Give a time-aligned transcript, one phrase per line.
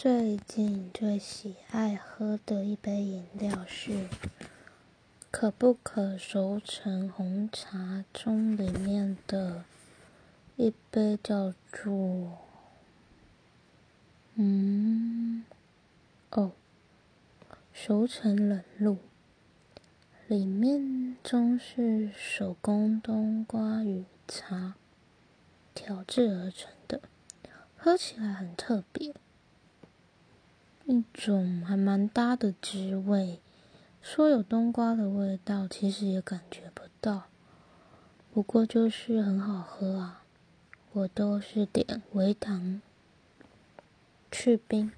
[0.00, 4.06] 最近最喜爱喝的一杯饮料是
[5.32, 9.64] 可不可熟成红茶中里面的
[10.54, 12.38] 一杯叫做
[14.36, 15.44] 嗯
[16.30, 16.52] 哦
[17.72, 18.98] 熟成冷露，
[20.28, 24.74] 里面中是手工冬瓜与茶
[25.74, 27.00] 调制而成的，
[27.76, 29.12] 喝起来很特别。
[30.88, 33.40] 一种还蛮搭的滋味，
[34.00, 37.24] 说有冬瓜的味道，其实也感觉不到。
[38.32, 40.22] 不过就是很好喝啊，
[40.92, 42.80] 我都是点维糖
[44.32, 44.90] 去冰。